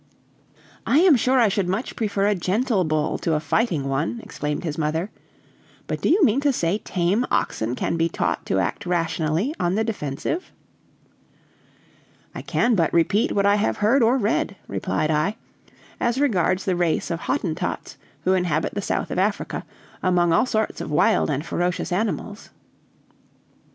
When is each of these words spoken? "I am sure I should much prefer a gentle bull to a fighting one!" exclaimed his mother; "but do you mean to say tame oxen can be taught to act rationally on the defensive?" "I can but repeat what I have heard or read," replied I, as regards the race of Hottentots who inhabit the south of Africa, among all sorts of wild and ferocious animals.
"I 0.83 0.97
am 1.01 1.15
sure 1.15 1.37
I 1.39 1.47
should 1.47 1.67
much 1.67 1.95
prefer 1.95 2.25
a 2.25 2.33
gentle 2.33 2.83
bull 2.83 3.19
to 3.19 3.35
a 3.35 3.39
fighting 3.39 3.87
one!" 3.87 4.19
exclaimed 4.23 4.63
his 4.63 4.75
mother; 4.75 5.11
"but 5.85 6.01
do 6.01 6.09
you 6.09 6.23
mean 6.25 6.41
to 6.41 6.51
say 6.51 6.79
tame 6.79 7.23
oxen 7.29 7.75
can 7.75 7.97
be 7.97 8.09
taught 8.09 8.43
to 8.47 8.57
act 8.57 8.87
rationally 8.87 9.53
on 9.59 9.75
the 9.75 9.83
defensive?" 9.83 10.51
"I 12.33 12.41
can 12.41 12.73
but 12.73 12.91
repeat 12.91 13.33
what 13.33 13.45
I 13.45 13.57
have 13.57 13.77
heard 13.77 14.01
or 14.01 14.17
read," 14.17 14.55
replied 14.67 15.11
I, 15.11 15.37
as 15.99 16.19
regards 16.19 16.65
the 16.65 16.75
race 16.75 17.11
of 17.11 17.19
Hottentots 17.19 17.97
who 18.23 18.33
inhabit 18.33 18.73
the 18.73 18.81
south 18.81 19.11
of 19.11 19.19
Africa, 19.19 19.65
among 20.01 20.33
all 20.33 20.47
sorts 20.47 20.81
of 20.81 20.89
wild 20.89 21.29
and 21.29 21.45
ferocious 21.45 21.91
animals. 21.91 22.49